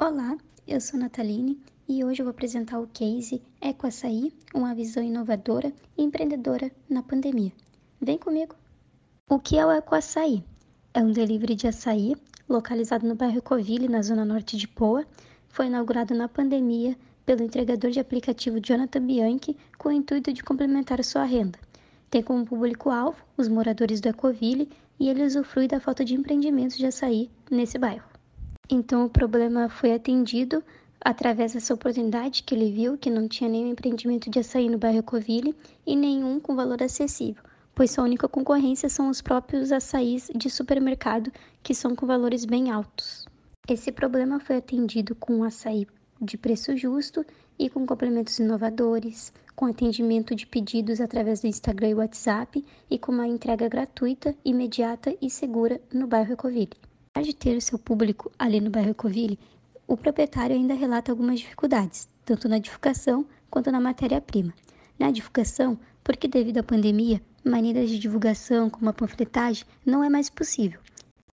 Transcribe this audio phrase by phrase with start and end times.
[0.00, 5.72] Olá, eu sou Nataline e hoje eu vou apresentar o case Ecoaçaí, uma visão inovadora
[5.96, 7.50] e empreendedora na pandemia.
[8.00, 8.54] Vem comigo!
[9.28, 10.44] O que é o Ecoaçaí?
[10.94, 12.14] É um delivery de açaí
[12.48, 15.04] localizado no bairro Coville, na zona norte de Poa.
[15.48, 16.96] Foi inaugurado na pandemia
[17.26, 21.58] pelo entregador de aplicativo Jonathan Bianchi com o intuito de complementar sua renda.
[22.08, 26.86] Tem como público-alvo os moradores do Ecoville e ele usufrui da falta de empreendimentos de
[26.86, 28.17] açaí nesse bairro.
[28.70, 30.62] Então o problema foi atendido
[31.00, 35.02] através dessa oportunidade que ele viu que não tinha nenhum empreendimento de açaí no bairro
[35.02, 35.56] Coville
[35.86, 37.42] e nenhum com valor acessível,
[37.74, 42.70] pois sua única concorrência são os próprios açaís de supermercado que são com valores bem
[42.70, 43.24] altos.
[43.66, 45.86] Esse problema foi atendido com um açaí
[46.20, 47.24] de preço justo
[47.58, 53.12] e com complementos inovadores, com atendimento de pedidos através do Instagram e WhatsApp e com
[53.12, 56.87] uma entrega gratuita, imediata e segura no bairro Ecoville.
[57.18, 59.40] Apesar de ter o seu público ali no bairro Ecoville,
[59.88, 64.54] o proprietário ainda relata algumas dificuldades, tanto na divulgação quanto na matéria-prima.
[64.96, 70.30] Na divulgação, porque devido à pandemia, maneiras de divulgação como a panfletagem não é mais
[70.30, 70.78] possível.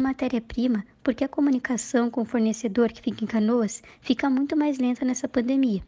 [0.00, 4.78] Na matéria-prima, porque a comunicação com o fornecedor que fica em Canoas fica muito mais
[4.78, 5.82] lenta nessa pandemia.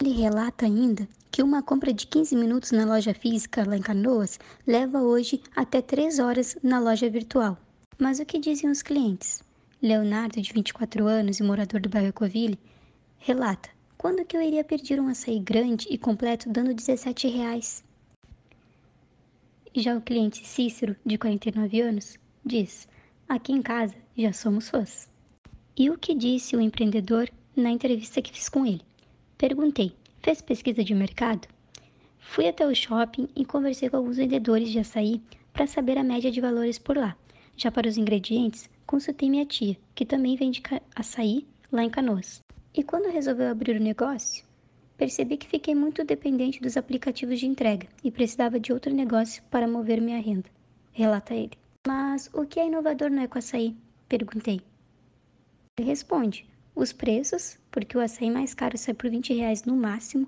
[0.00, 4.38] Ele relata ainda que uma compra de 15 minutos na loja física lá em Canoas
[4.64, 7.58] leva hoje até 3 horas na loja virtual.
[7.96, 9.40] Mas o que dizem os clientes?
[9.80, 12.58] Leonardo, de 24 anos e morador do bairro Ecoville,
[13.18, 17.84] relata: Quando que eu iria pedir um açaí grande e completo dando 17 reais?
[19.76, 22.88] Já o cliente Cícero, de 49 anos, diz:
[23.28, 25.08] Aqui em casa já somos fãs.
[25.76, 28.82] E o que disse o empreendedor na entrevista que fiz com ele?
[29.38, 31.46] Perguntei: Fez pesquisa de mercado?
[32.18, 35.22] Fui até o shopping e conversei com alguns vendedores de açaí
[35.52, 37.16] para saber a média de valores por lá.
[37.56, 40.62] Já para os ingredientes, consultei minha tia, que também vende
[40.94, 42.40] açaí lá em Canoas.
[42.74, 44.44] E quando resolveu abrir o negócio,
[44.96, 49.68] percebi que fiquei muito dependente dos aplicativos de entrega e precisava de outro negócio para
[49.68, 50.50] mover minha renda,
[50.92, 51.56] relata ele.
[51.86, 53.76] Mas o que é inovador no Ecoaçaí?
[54.08, 54.60] Perguntei.
[55.78, 60.26] Ele responde: os preços, porque o açaí mais caro sai por 20 reais no máximo,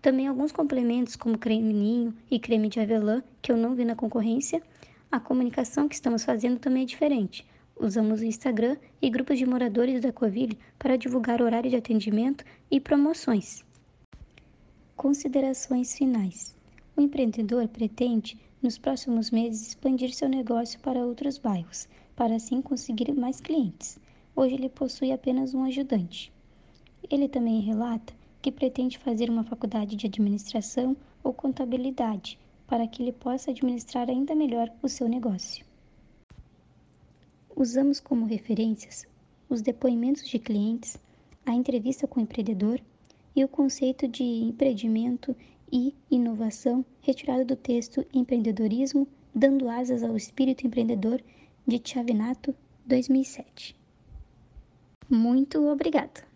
[0.00, 3.96] também alguns complementos como creme ninho e creme de avelã que eu não vi na
[3.96, 4.62] concorrência,
[5.10, 7.46] a comunicação que estamos fazendo também é diferente.
[7.80, 12.78] Usamos o Instagram e grupos de moradores da Coville para divulgar horário de atendimento e
[12.78, 13.64] promoções.
[14.94, 16.54] Considerações finais.
[16.94, 23.10] O empreendedor pretende, nos próximos meses, expandir seu negócio para outros bairros, para assim conseguir
[23.14, 23.98] mais clientes.
[24.36, 26.30] Hoje ele possui apenas um ajudante.
[27.08, 30.94] Ele também relata que pretende fazer uma faculdade de administração
[31.24, 35.64] ou contabilidade para que ele possa administrar ainda melhor o seu negócio.
[37.56, 39.04] Usamos como referências
[39.48, 40.98] os depoimentos de clientes,
[41.46, 42.80] a entrevista com o empreendedor
[43.34, 45.34] e o conceito de empreendimento
[45.72, 51.22] e inovação retirado do texto Empreendedorismo, dando asas ao espírito empreendedor
[51.66, 52.54] de Chavinato,
[52.86, 53.74] 2007.
[55.08, 56.27] Muito obrigada!